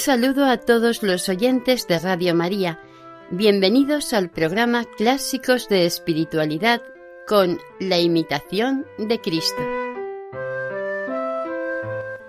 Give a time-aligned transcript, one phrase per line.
[0.00, 2.80] Saludo a todos los oyentes de Radio María.
[3.30, 6.80] Bienvenidos al programa Clásicos de Espiritualidad
[7.26, 9.60] con la imitación de Cristo.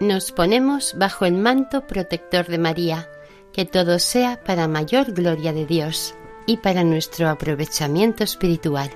[0.02, 3.10] Nos ponemos bajo el manto protector de María,
[3.54, 6.14] que todo sea para mayor gloria de Dios
[6.46, 8.92] y para nuestro aprovechamiento espiritual.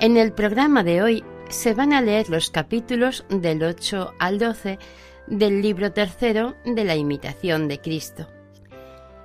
[0.00, 4.78] En el programa de hoy se van a leer los capítulos del 8 al 12
[5.26, 8.28] del libro tercero de la imitación de Cristo.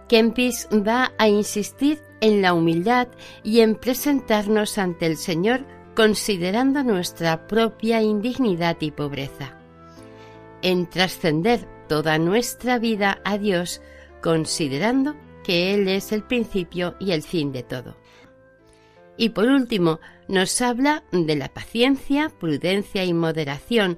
[0.07, 3.07] Kempis va a insistir en la humildad
[3.43, 9.57] y en presentarnos ante el Señor considerando nuestra propia indignidad y pobreza,
[10.61, 13.81] en trascender toda nuestra vida a Dios
[14.21, 17.95] considerando que Él es el principio y el fin de todo.
[19.17, 23.97] Y por último, nos habla de la paciencia, prudencia y moderación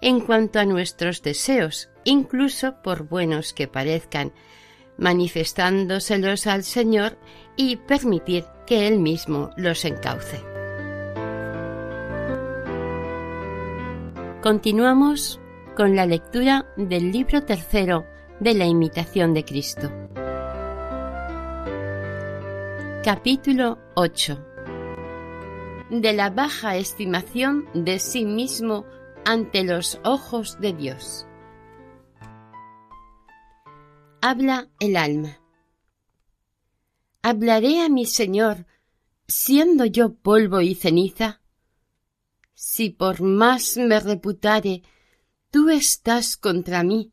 [0.00, 4.32] en cuanto a nuestros deseos, incluso por buenos que parezcan,
[4.96, 7.18] manifestándoselos al Señor
[7.56, 10.40] y permitir que Él mismo los encauce.
[14.42, 15.40] Continuamos
[15.74, 18.06] con la lectura del libro tercero
[18.40, 19.90] de la imitación de Cristo.
[23.02, 24.53] Capítulo 8
[26.00, 28.84] de la baja estimación de sí mismo
[29.24, 31.26] ante los ojos de Dios.
[34.20, 35.40] Habla el alma.
[37.22, 38.66] ¿Hablaré a mi Señor
[39.28, 41.40] siendo yo polvo y ceniza?
[42.54, 44.82] Si por más me reputare,
[45.50, 47.12] tú estás contra mí,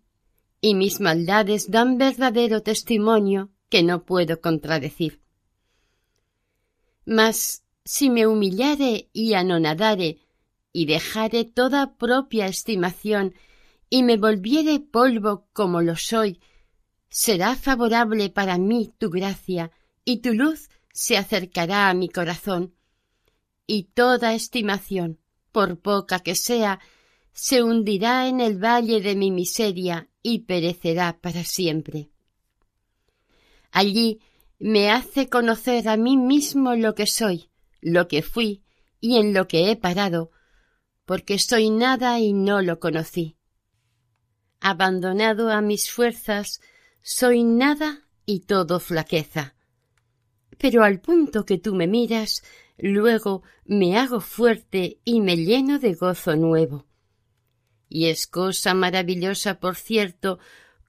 [0.61, 5.21] y mis maldades dan verdadero testimonio que no puedo contradecir.
[7.05, 7.63] Mas
[7.93, 10.17] si me humillare y anonadare,
[10.71, 13.35] y dejare toda propia estimación,
[13.89, 16.39] y me volviere polvo como lo soy,
[17.09, 19.71] será favorable para mí tu gracia,
[20.05, 22.73] y tu luz se acercará a mi corazón,
[23.67, 25.19] y toda estimación,
[25.51, 26.79] por poca que sea,
[27.33, 32.09] se hundirá en el valle de mi miseria y perecerá para siempre.
[33.69, 34.21] Allí
[34.59, 37.50] me hace conocer a mí mismo lo que soy,
[37.81, 38.63] lo que fui
[38.99, 40.31] y en lo que he parado,
[41.05, 43.37] porque soy nada y no lo conocí.
[44.59, 46.61] Abandonado a mis fuerzas,
[47.01, 49.55] soy nada y todo flaqueza.
[50.57, 52.43] Pero al punto que tú me miras,
[52.77, 56.87] luego me hago fuerte y me lleno de gozo nuevo.
[57.89, 60.39] Y es cosa maravillosa, por cierto,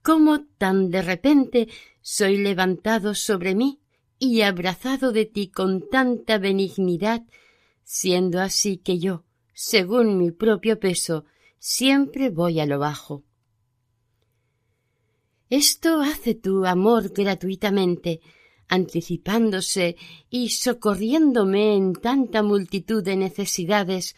[0.03, 1.67] cómo tan de repente
[2.01, 3.82] soy levantado sobre mí
[4.23, 7.23] y abrazado de ti con tanta benignidad,
[7.83, 11.25] siendo así que yo, según mi propio peso,
[11.59, 13.23] siempre voy a lo bajo.
[15.49, 18.21] Esto hace tu amor gratuitamente,
[18.69, 19.97] anticipándose
[20.29, 24.15] y socorriéndome en tanta multitud de necesidades,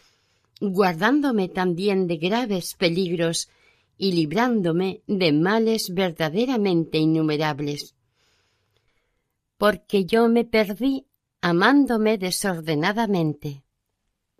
[0.62, 3.50] guardándome también de graves peligros
[3.98, 7.95] y librándome de males verdaderamente innumerables
[9.58, 11.08] porque yo me perdí
[11.42, 13.64] amándome desordenadamente.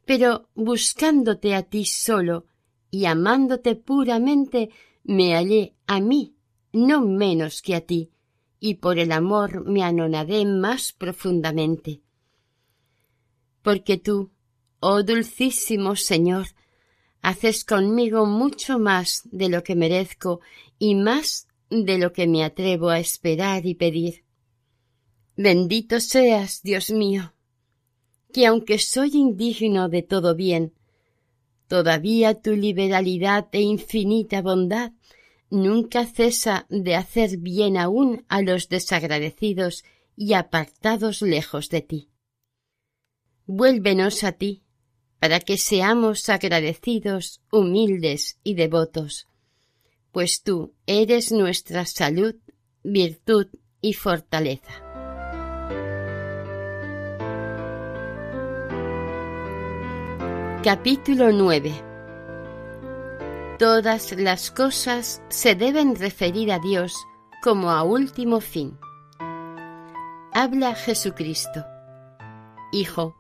[0.06, 2.46] Pero buscándote a ti solo
[2.92, 4.70] y amándote puramente,
[5.04, 6.36] me hallé a mí,
[6.72, 8.12] no menos que a ti,
[8.60, 12.02] y por el amor me anonadé más profundamente.
[13.62, 14.32] Porque tú,
[14.80, 16.48] oh dulcísimo Señor,
[17.22, 20.42] haces conmigo mucho más de lo que merezco
[20.78, 24.25] y más de lo que me atrevo a esperar y pedir.
[25.38, 27.34] Bendito seas, Dios mío,
[28.32, 30.74] que aunque soy indigno de todo bien,
[31.68, 34.94] todavía tu liberalidad e infinita bondad
[35.50, 39.84] nunca cesa de hacer bien aún a los desagradecidos
[40.16, 42.10] y apartados lejos de ti.
[43.46, 44.64] Vuélvenos a ti,
[45.20, 49.28] para que seamos agradecidos, humildes y devotos,
[50.14, 52.36] pues tú eres nuestra salud,
[52.84, 53.48] virtud
[53.82, 54.85] y fortaleza.
[60.66, 61.72] Capítulo 9
[63.60, 66.92] Todas las cosas se deben referir a Dios
[67.44, 68.76] como a último fin.
[70.34, 71.64] Habla Jesucristo.
[72.72, 73.16] Hijo,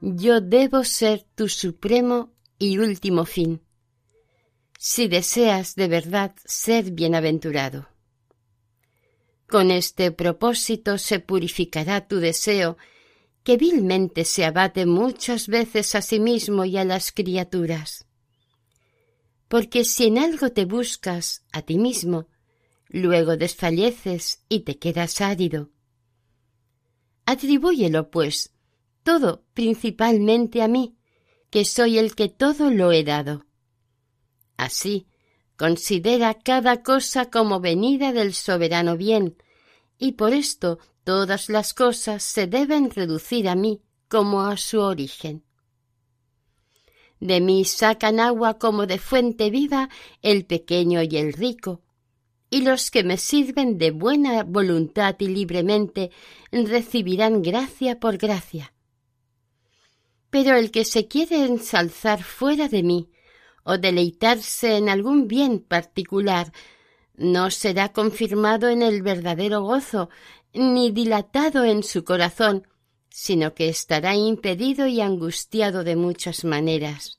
[0.00, 3.60] yo debo ser tu supremo y último fin,
[4.78, 7.88] si deseas de verdad ser bienaventurado.
[9.48, 12.76] Con este propósito se purificará tu deseo,
[13.42, 18.06] que vilmente se abate muchas veces a sí mismo y a las criaturas.
[19.48, 22.28] Porque si en algo te buscas a ti mismo,
[22.88, 25.70] luego desfalleces y te quedas árido.
[27.24, 28.52] Atribúyelo, pues,
[29.02, 30.96] todo principalmente a mí,
[31.50, 33.46] que soy el que todo lo he dado.
[34.56, 35.06] Así,
[35.56, 39.36] considera cada cosa como venida del soberano bien,
[39.98, 45.42] y por esto todas las cosas se deben reducir a mí como a su origen.
[47.18, 49.88] De mí sacan agua como de fuente viva
[50.20, 51.80] el pequeño y el rico,
[52.50, 56.10] y los que me sirven de buena voluntad y libremente
[56.52, 58.74] recibirán gracia por gracia.
[60.28, 63.10] Pero el que se quiere ensalzar fuera de mí,
[63.64, 66.52] o deleitarse en algún bien particular,
[67.18, 70.08] no será confirmado en el verdadero gozo,
[70.54, 72.66] ni dilatado en su corazón,
[73.10, 77.18] sino que estará impedido y angustiado de muchas maneras.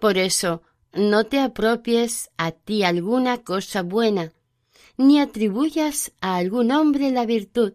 [0.00, 4.32] Por eso, no te apropies a ti alguna cosa buena,
[4.96, 7.74] ni atribuyas a algún hombre la virtud,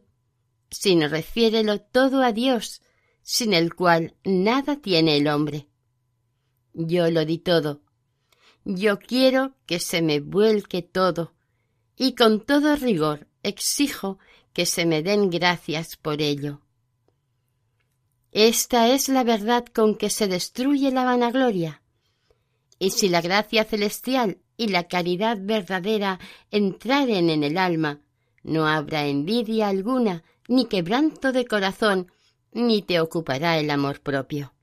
[0.69, 2.81] sino refiérelo todo a Dios,
[3.21, 5.67] sin el cual nada tiene el hombre.
[6.73, 7.81] Yo lo di todo.
[8.65, 11.33] Yo quiero que se me vuelque todo,
[11.95, 14.19] y con todo rigor exijo
[14.53, 16.61] que se me den gracias por ello.
[18.31, 21.81] Esta es la verdad con que se destruye la vanagloria.
[22.77, 26.19] Y si la gracia celestial y la caridad verdadera
[26.51, 28.01] entraren en el alma,
[28.43, 32.11] no habrá envidia alguna, ni quebranto de corazón,
[32.51, 34.53] ni te ocupará el amor propio.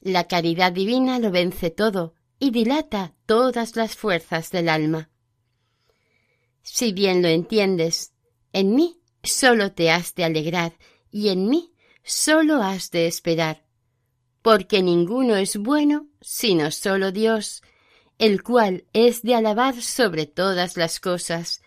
[0.00, 5.10] La caridad divina lo vence todo y dilata todas las fuerzas del alma.
[6.62, 8.12] Si bien lo entiendes,
[8.52, 10.76] en mí sólo te has de alegrar
[11.10, 11.72] y en mí
[12.02, 13.64] sólo has de esperar,
[14.42, 17.62] porque ninguno es bueno sino sólo Dios,
[18.18, 21.62] el cual es de alabar sobre todas las cosas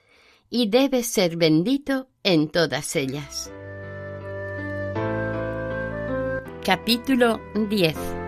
[0.50, 3.51] y debe ser bendito en todas ellas.
[6.63, 7.39] Capítulo
[7.69, 8.19] 10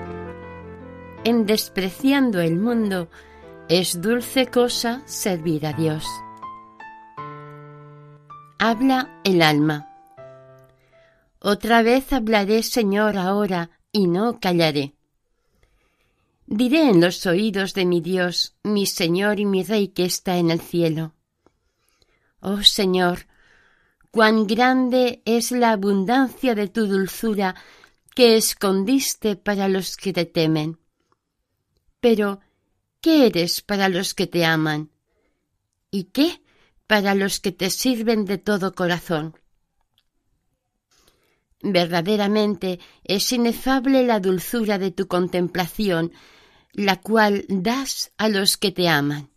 [1.23, 3.07] En despreciando el mundo,
[3.69, 6.03] es dulce cosa servir a Dios.
[8.57, 9.87] Habla el alma.
[11.39, 14.95] Otra vez hablaré, Señor, ahora, y no callaré.
[16.47, 20.49] Diré en los oídos de mi Dios, mi Señor y mi Rey que está en
[20.49, 21.13] el cielo.
[22.39, 23.27] Oh Señor,
[24.09, 27.55] cuán grande es la abundancia de tu dulzura
[28.15, 30.80] que escondiste para los que te temen.
[32.01, 32.41] Pero,
[32.99, 34.89] ¿qué eres para los que te aman?
[35.91, 36.41] ¿Y qué
[36.87, 39.37] para los que te sirven de todo corazón?
[41.61, 46.11] Verdaderamente es inefable la dulzura de tu contemplación,
[46.73, 49.29] la cual das a los que te aman.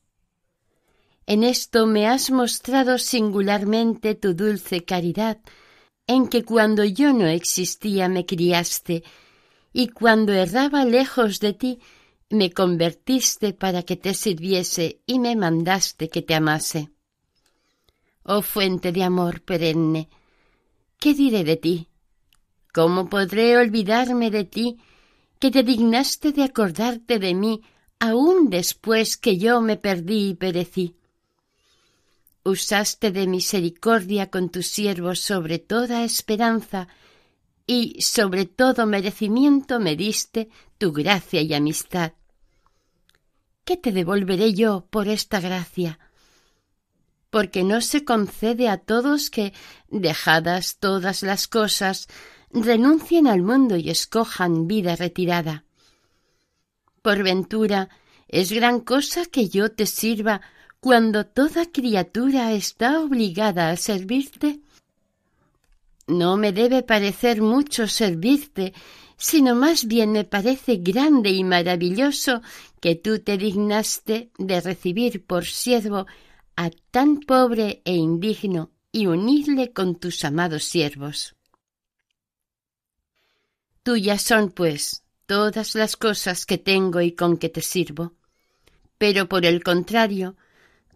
[1.26, 5.38] En esto me has mostrado singularmente tu dulce caridad,
[6.06, 9.04] en que cuando yo no existía me criaste,
[9.73, 11.78] y cuando erraba lejos de ti
[12.31, 16.90] me convertiste para que te sirviese y me mandaste que te amase.
[18.23, 20.09] Oh fuente de amor perenne,
[20.99, 21.88] ¿qué diré de ti?
[22.73, 24.78] ¿Cómo podré olvidarme de ti,
[25.38, 27.62] que te dignaste de acordarte de mí
[27.99, 30.97] aun después que yo me perdí y perecí?
[32.45, 36.88] usaste de misericordia con tus siervos sobre toda esperanza,
[37.66, 42.12] y sobre todo merecimiento me diste tu gracia y amistad.
[43.64, 45.99] ¿Qué te devolveré yo por esta gracia?
[47.30, 49.54] Porque no se concede a todos que,
[49.88, 52.06] dejadas todas las cosas,
[52.50, 55.64] renuncien al mundo y escojan vida retirada.
[57.00, 57.88] Por ventura,
[58.28, 60.42] es gran cosa que yo te sirva
[60.80, 64.61] cuando toda criatura está obligada a servirte?
[66.06, 68.75] No me debe parecer mucho servirte,
[69.16, 72.42] sino más bien me parece grande y maravilloso
[72.80, 76.06] que tú te dignaste de recibir por siervo
[76.56, 81.34] a tan pobre e indigno y unirle con tus amados siervos.
[83.82, 88.12] Tuyas son, pues, todas las cosas que tengo y con que te sirvo.
[88.99, 90.37] Pero por el contrario,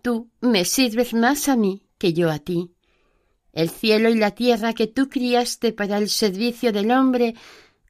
[0.02, 2.70] tú me sirves más a mí que yo a ti.
[3.58, 7.34] El cielo y la tierra que tú criaste para el servicio del hombre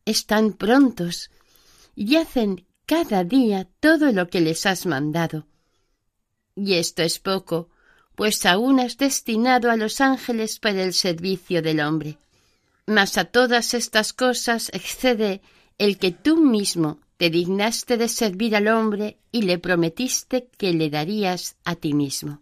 [0.07, 1.31] están prontos
[1.95, 5.47] y hacen cada día todo lo que les has mandado.
[6.57, 7.69] Y esto es poco,
[8.15, 12.17] pues aún has destinado a los ángeles para el servicio del hombre.
[12.87, 15.43] Mas a todas estas cosas excede
[15.77, 20.89] el que tú mismo te dignaste de servir al hombre y le prometiste que le
[20.89, 22.41] darías a ti mismo.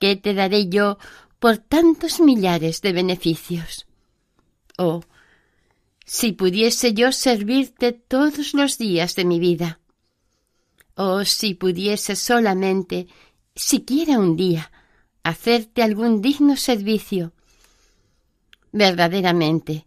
[0.00, 0.96] ¿Qué te daré yo
[1.38, 3.86] por tantos millares de beneficios?
[4.76, 5.00] Oh,
[6.04, 9.80] si pudiese yo servirte todos los días de mi vida.
[10.94, 13.06] Oh, si pudiese solamente,
[13.54, 14.72] siquiera un día,
[15.22, 17.34] hacerte algún digno servicio.
[18.72, 19.86] Verdaderamente,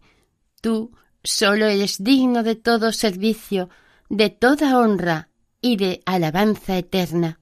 [0.60, 0.92] tú
[1.22, 3.68] solo eres digno de todo servicio,
[4.08, 5.28] de toda honra
[5.60, 7.40] y de alabanza eterna.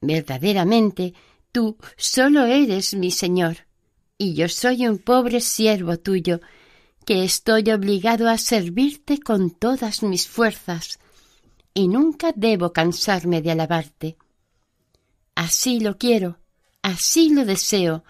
[0.00, 1.14] Verdaderamente,
[1.52, 3.66] tú solo eres mi Señor,
[4.18, 6.40] y yo soy un pobre siervo tuyo,
[7.04, 10.98] que estoy obligado a servirte con todas mis fuerzas,
[11.74, 14.16] y nunca debo cansarme de alabarte.
[15.34, 16.38] Así lo quiero,
[16.82, 18.04] así lo deseo,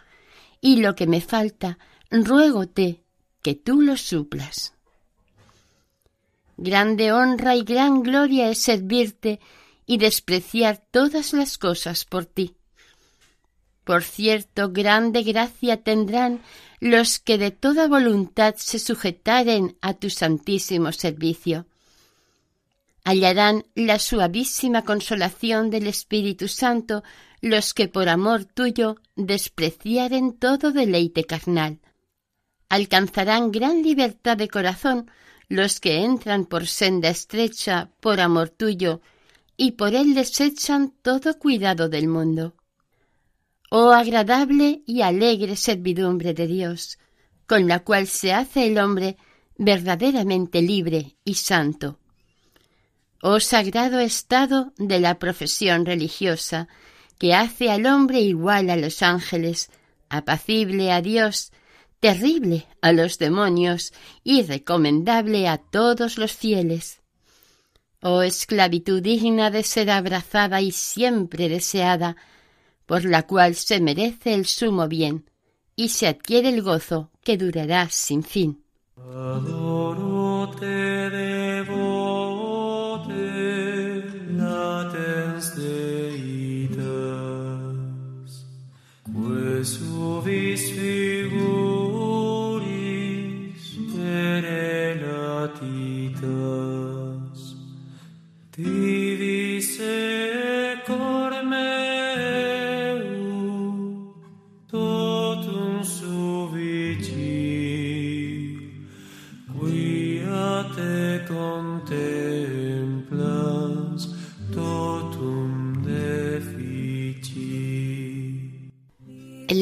[0.60, 1.78] y lo que me falta,
[2.10, 3.02] ruégote
[3.42, 4.74] que tú lo suplas.
[6.56, 9.40] Grande honra y gran gloria es servirte
[9.86, 12.54] y despreciar todas las cosas por ti.
[13.84, 16.40] Por cierto, grande gracia tendrán
[16.80, 21.66] los que de toda voluntad se sujetaren a tu santísimo servicio.
[23.04, 27.02] Hallarán la suavísima consolación del Espíritu Santo
[27.40, 31.80] los que por amor tuyo despreciaren todo deleite carnal.
[32.68, 35.10] Alcanzarán gran libertad de corazón
[35.48, 39.00] los que entran por senda estrecha por amor tuyo
[39.56, 42.54] y por él desechan todo cuidado del mundo.
[43.74, 46.98] Oh agradable y alegre servidumbre de Dios,
[47.46, 49.16] con la cual se hace el hombre
[49.56, 51.98] verdaderamente libre y santo.
[53.22, 56.68] Oh sagrado estado de la profesión religiosa,
[57.18, 59.70] que hace al hombre igual a los ángeles,
[60.10, 61.50] apacible a Dios,
[61.98, 67.00] terrible a los demonios y recomendable a todos los fieles.
[68.02, 72.18] Oh esclavitud digna de ser abrazada y siempre deseada,
[72.86, 75.30] por la cual se merece el sumo bien
[75.76, 78.62] y se adquiere el gozo que durará sin fin.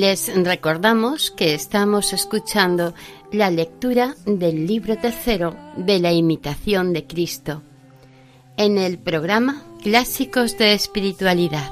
[0.01, 2.95] Les recordamos que estamos escuchando
[3.33, 7.63] la lectura del libro tercero de la imitación de Cristo
[8.57, 11.71] en el programa Clásicos de Espiritualidad.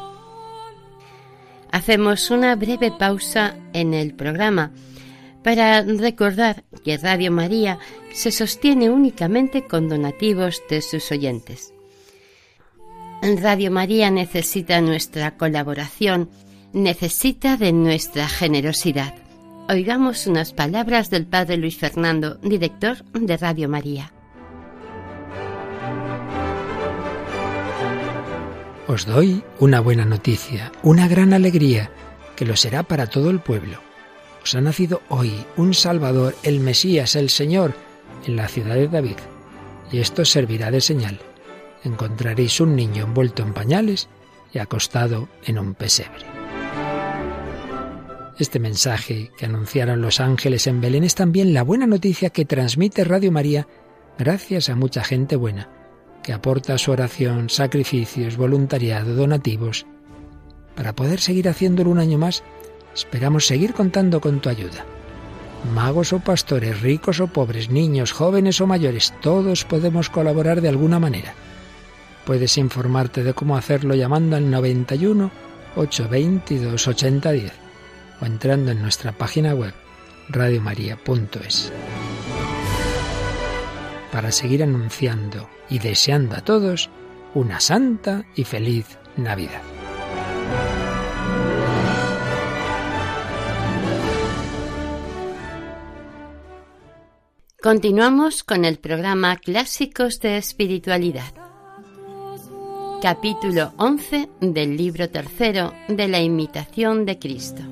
[1.73, 4.73] Hacemos una breve pausa en el programa
[5.43, 7.79] para recordar que Radio María
[8.13, 11.73] se sostiene únicamente con donativos de sus oyentes.
[13.23, 16.29] Radio María necesita nuestra colaboración
[16.73, 19.15] necesita de nuestra generosidad.
[19.69, 24.13] Oigamos unas palabras del Padre Luis Fernando, director de Radio María.
[28.87, 31.91] Os doy una buena noticia, una gran alegría,
[32.37, 33.81] que lo será para todo el pueblo.
[34.43, 37.75] Os ha nacido hoy un Salvador, el Mesías, el Señor,
[38.27, 39.19] en la ciudad de David.
[39.93, 41.21] Y esto servirá de señal.
[41.85, 44.09] Encontraréis un niño envuelto en pañales
[44.53, 46.38] y acostado en un pesebre.
[48.39, 53.03] Este mensaje que anunciaron los ángeles en Belén es también la buena noticia que transmite
[53.03, 53.67] Radio María
[54.17, 55.69] gracias a mucha gente buena,
[56.23, 59.87] que aporta su oración, sacrificios, voluntariado, donativos.
[60.77, 62.45] Para poder seguir haciéndolo un año más,
[62.95, 64.87] esperamos seguir contando con tu ayuda.
[65.75, 71.01] Magos o pastores, ricos o pobres, niños, jóvenes o mayores, todos podemos colaborar de alguna
[71.01, 71.35] manera.
[72.25, 75.29] Puedes informarte de cómo hacerlo llamando al 91
[75.75, 77.68] 822 8010
[78.21, 79.75] o entrando en nuestra página web
[80.29, 81.73] radiomaria.es.
[84.13, 86.91] para seguir anunciando y deseando a todos
[87.35, 89.63] una santa y feliz Navidad.
[97.61, 101.35] Continuamos con el programa Clásicos de Espiritualidad.
[103.03, 107.63] Capítulo 11 del libro tercero de la imitación de Cristo.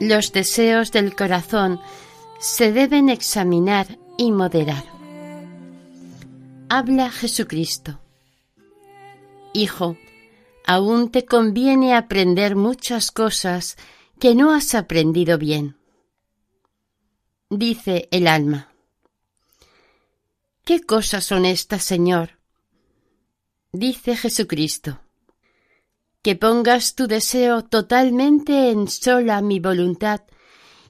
[0.00, 1.80] Los deseos del corazón
[2.38, 4.84] se deben examinar y moderar.
[6.68, 7.98] Habla Jesucristo.
[9.54, 9.96] Hijo,
[10.64, 13.76] aún te conviene aprender muchas cosas
[14.20, 15.76] que no has aprendido bien.
[17.50, 18.72] Dice el alma.
[20.64, 22.38] ¿Qué cosas son estas, Señor?
[23.72, 25.00] Dice Jesucristo.
[26.22, 30.22] Que pongas tu deseo totalmente en sola mi voluntad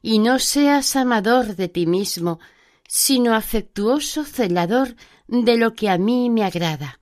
[0.00, 2.40] y no seas amador de ti mismo,
[2.86, 7.00] sino afectuoso celador de lo que a mí me agrada.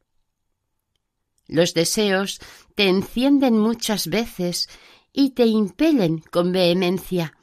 [1.46, 2.40] Los deseos
[2.74, 4.68] te encienden muchas veces
[5.12, 7.38] y te impelen con vehemencia,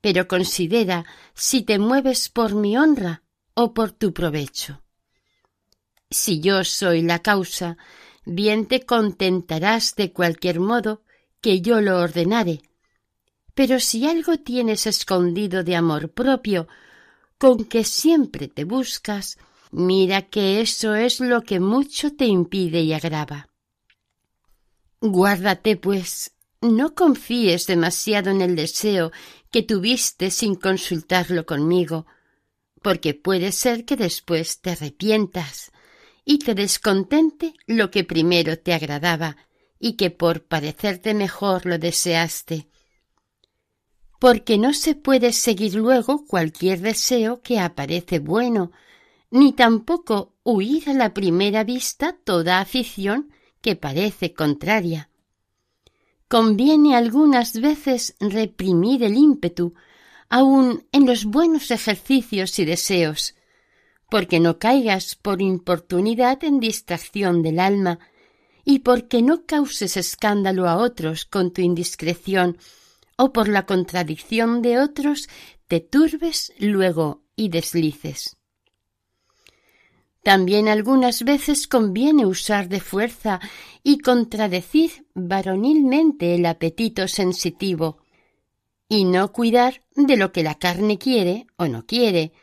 [0.00, 1.04] pero considera
[1.34, 3.22] si te mueves por mi honra
[3.54, 4.82] o por tu provecho.
[6.10, 7.78] Si yo soy la causa,
[8.24, 11.02] bien te contentarás de cualquier modo
[11.40, 12.62] que yo lo ordenare.
[13.54, 16.68] Pero si algo tienes escondido de amor propio,
[17.38, 19.38] con que siempre te buscas,
[19.70, 23.48] mira que eso es lo que mucho te impide y agrava.
[25.00, 29.10] Guárdate, pues, no confíes demasiado en el deseo
[29.50, 32.06] que tuviste sin consultarlo conmigo,
[32.80, 35.71] porque puede ser que después te arrepientas
[36.24, 39.36] y te descontente lo que primero te agradaba
[39.78, 42.68] y que por parecerte mejor lo deseaste.
[44.20, 48.70] Porque no se puede seguir luego cualquier deseo que aparece bueno,
[49.30, 55.10] ni tampoco huir a la primera vista toda afición que parece contraria.
[56.28, 59.74] Conviene algunas veces reprimir el ímpetu,
[60.28, 63.34] aun en los buenos ejercicios y deseos,
[64.12, 67.98] porque no caigas por importunidad en distracción del alma,
[68.62, 72.58] y porque no causes escándalo a otros con tu indiscreción,
[73.16, 75.30] o por la contradicción de otros
[75.66, 78.36] te turbes luego y deslices.
[80.22, 83.40] También algunas veces conviene usar de fuerza
[83.82, 87.96] y contradecir varonilmente el apetito sensitivo,
[88.90, 92.34] y no cuidar de lo que la carne quiere o no quiere,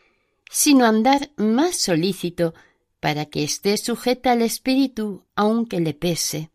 [0.49, 2.53] sino andar más solícito
[2.99, 6.49] para que esté sujeta al espíritu aunque le pese.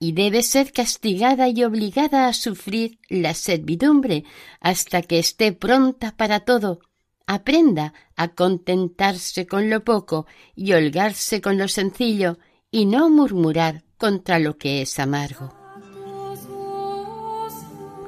[0.00, 4.24] Y debe ser castigada y obligada a sufrir la servidumbre
[4.60, 6.80] hasta que esté pronta para todo,
[7.26, 12.38] aprenda a contentarse con lo poco y holgarse con lo sencillo
[12.70, 15.54] y no murmurar contra lo que es amargo.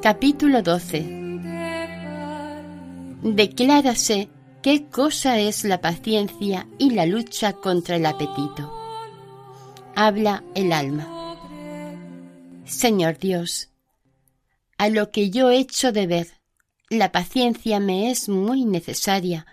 [0.02, 1.18] Capítulo 12
[3.22, 4.30] Declárase
[4.62, 8.72] qué cosa es la paciencia y la lucha contra el apetito.
[9.94, 11.16] Habla el alma.
[12.66, 13.70] Señor Dios,
[14.78, 16.28] a lo que yo echo de ver,
[16.88, 19.46] la paciencia me es muy necesaria,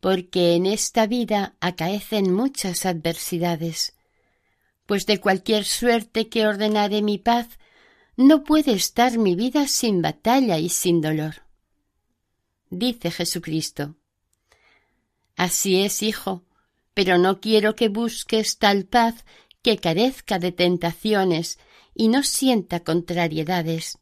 [0.00, 3.94] porque en esta vida acaecen muchas adversidades,
[4.86, 7.48] pues de cualquier suerte que ordenare mi paz,
[8.16, 11.42] no puede estar mi vida sin batalla y sin dolor.
[12.70, 13.97] Dice Jesucristo.
[15.38, 16.44] Así es, hijo,
[16.92, 19.24] pero no quiero que busques tal paz
[19.62, 21.58] que carezca de tentaciones
[21.94, 23.98] y no sienta contrariedades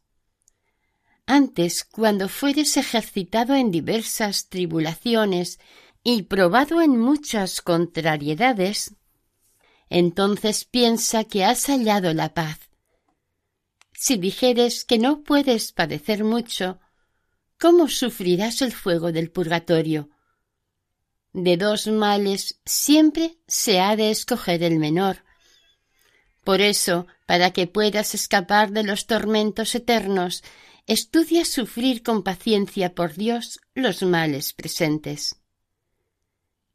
[1.27, 5.59] antes, cuando fueres ejercitado en diversas tribulaciones
[6.01, 8.95] y probado en muchas contrariedades,
[9.89, 12.59] entonces piensa que has hallado la paz.
[13.91, 16.79] Si dijeres que no puedes padecer mucho,
[17.59, 20.09] ¿cómo sufrirás el fuego del purgatorio?
[21.33, 25.23] De dos males siempre se ha de escoger el menor.
[26.43, 30.43] Por eso, para que puedas escapar de los tormentos eternos
[30.85, 35.35] estudia sufrir con paciencia por Dios los males presentes.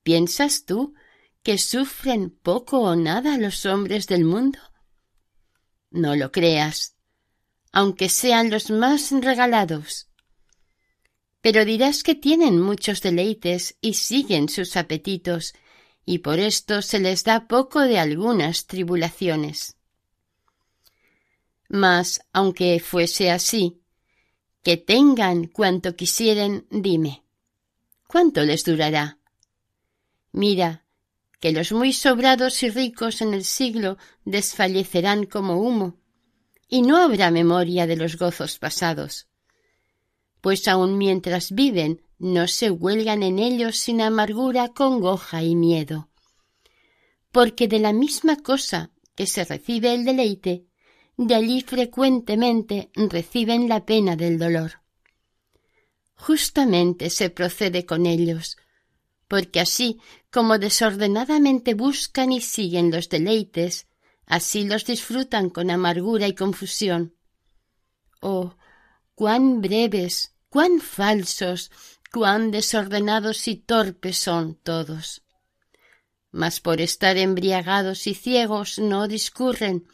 [0.03, 0.95] ¿Piensas tú
[1.43, 4.59] que sufren poco o nada los hombres del mundo?
[5.91, 6.97] No lo creas,
[7.73, 10.12] aunque sean los más regalados.
[11.43, 15.53] Pero dirás que tienen muchos deleites y siguen sus apetitos,
[16.07, 19.77] y por esto se les da poco de algunas tribulaciones.
[21.69, 23.83] Mas, aunque fuese así,
[24.63, 27.23] que tengan cuanto quisieren, dime.
[28.13, 29.19] ¿cuánto les durará?
[30.33, 30.85] Mira,
[31.41, 35.99] que los muy sobrados y ricos en el siglo desfallecerán como humo,
[36.69, 39.29] y no habrá memoria de los gozos pasados.
[40.43, 46.11] Pues aun mientras viven, no se huelgan en ellos sin amargura, congoja y miedo.
[47.31, 50.67] Porque de la misma cosa que se recibe el deleite,
[51.17, 54.83] de allí frecuentemente reciben la pena del dolor.
[56.17, 58.57] Justamente se procede con ellos,
[59.29, 60.01] porque así
[60.33, 63.87] como desordenadamente buscan y siguen los deleites,
[64.27, 67.15] así los disfrutan con amargura y confusión.
[68.21, 68.57] Oh,
[69.15, 71.71] cuán breves, cuán falsos,
[72.12, 75.23] cuán desordenados y torpes son todos.
[76.31, 79.87] Mas por estar embriagados y ciegos no discurren,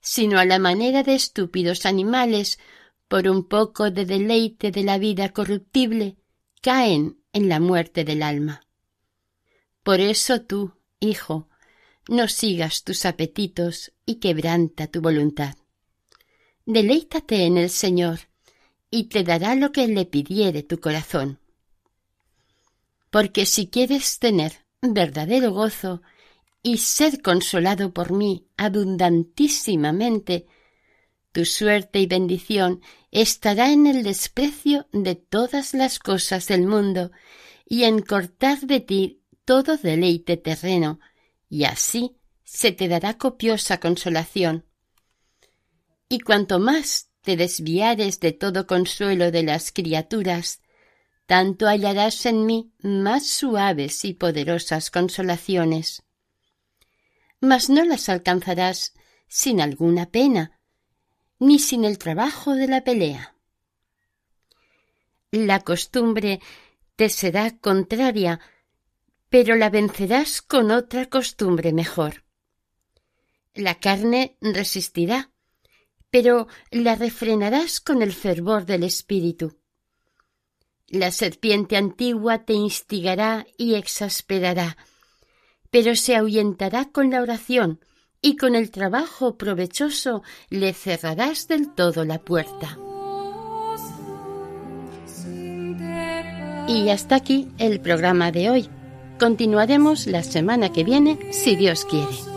[0.00, 2.60] sino a la manera de estúpidos animales,
[3.08, 6.18] por un poco de deleite de la vida corruptible,
[6.62, 8.64] caen en la muerte del alma.
[9.82, 11.48] Por eso tú, hijo,
[12.08, 15.56] no sigas tus apetitos y quebranta tu voluntad.
[16.64, 18.20] Deleítate en el Señor,
[18.94, 21.40] y te dará lo que le pidiere tu corazón.
[23.10, 24.52] Porque si quieres tener
[24.82, 26.00] verdadero gozo
[26.62, 30.46] y ser consolado por mí abundantísimamente,
[31.32, 37.10] tu suerte y bendición estará en el desprecio de todas las cosas del mundo
[37.66, 41.00] y en cortar de ti todo deleite terreno,
[41.48, 44.66] y así se te dará copiosa consolación.
[46.08, 50.60] Y cuanto más te desviares de todo consuelo de las criaturas,
[51.26, 56.04] tanto hallarás en mí más suaves y poderosas consolaciones
[57.44, 58.94] mas no las alcanzarás
[59.28, 60.58] sin alguna pena,
[61.38, 63.36] ni sin el trabajo de la pelea.
[65.30, 66.40] La costumbre
[66.96, 68.40] te será contraria,
[69.28, 72.24] pero la vencerás con otra costumbre mejor.
[73.52, 75.30] La carne resistirá,
[76.14, 79.56] pero la refrenarás con el fervor del espíritu.
[80.86, 84.76] La serpiente antigua te instigará y exasperará,
[85.72, 87.80] pero se ahuyentará con la oración
[88.22, 92.78] y con el trabajo provechoso le cerrarás del todo la puerta.
[96.68, 98.68] Y hasta aquí el programa de hoy.
[99.18, 102.33] Continuaremos la semana que viene, si Dios quiere.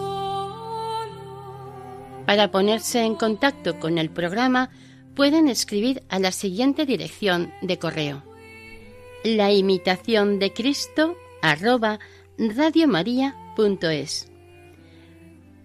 [2.28, 4.70] Para ponerse en contacto con el programa,
[5.16, 8.22] pueden escribir a la siguiente dirección de correo.
[9.24, 11.16] La imitación de Cristo.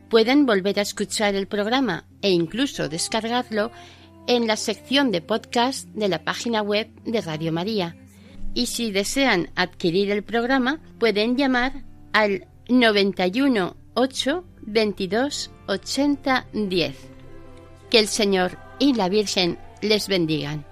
[0.08, 3.72] Pueden volver a escuchar el programa e incluso descargarlo
[4.28, 7.96] en la sección de podcast de la página web de Radio María.
[8.54, 16.96] Y si desean adquirir el programa, pueden llamar al 91 8 22 80 10.
[17.90, 20.71] Que el Señor y la Virgen les bendigan.